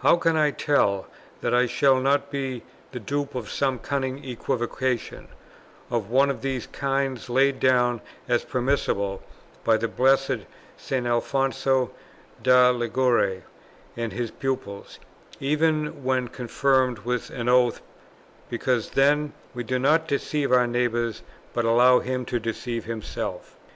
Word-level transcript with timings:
How 0.00 0.16
can 0.16 0.36
I 0.36 0.50
tell, 0.50 1.06
that 1.40 1.54
I 1.54 1.64
shall 1.64 2.00
not 2.00 2.30
be 2.30 2.64
the 2.92 3.00
dupe 3.00 3.34
of 3.34 3.48
some 3.50 3.78
cunning 3.78 4.22
equivocation, 4.26 5.28
of 5.90 6.10
one 6.10 6.28
of 6.28 6.42
the 6.42 6.60
three 6.60 6.70
kinds 6.70 7.30
laid 7.30 7.58
down 7.58 8.02
as 8.28 8.44
permissible 8.44 9.22
by 9.64 9.78
the 9.78 9.88
blessed 9.88 10.40
St. 10.76 11.06
Alfonso 11.06 11.92
da 12.42 12.68
Liguori 12.68 13.42
and 13.96 14.12
his 14.12 14.30
pupils, 14.30 14.98
even 15.40 16.04
when 16.04 16.28
confirmed 16.28 16.98
with 16.98 17.30
an 17.30 17.48
oath, 17.48 17.80
because 18.50 18.90
'then 18.90 19.32
we 19.54 19.64
do 19.64 19.78
not 19.78 20.06
deceive 20.06 20.52
our 20.52 20.66
neighbour, 20.66 21.10
but 21.54 21.64
allow 21.64 22.00
him 22.00 22.26
to 22.26 22.38
deceive 22.38 22.84
himself?' 22.84 23.56